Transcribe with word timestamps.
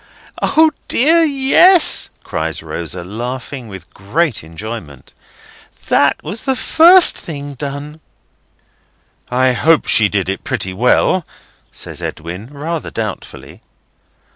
O 0.41 0.71
dear 0.87 1.23
yes!" 1.23 2.09
cries 2.23 2.63
Rosa, 2.63 3.03
laughing 3.03 3.67
with 3.67 3.93
great 3.93 4.43
enjoyment. 4.43 5.13
"That 5.89 6.23
was 6.23 6.45
the 6.45 6.55
first 6.55 7.15
thing 7.15 7.53
done." 7.53 7.99
"I 9.29 9.51
hope 9.51 9.85
she 9.85 10.09
did 10.09 10.27
it 10.27 10.43
pretty 10.43 10.73
well," 10.73 11.23
says 11.71 12.01
Edwin 12.01 12.47
rather 12.47 12.89
doubtfully. 12.89 13.61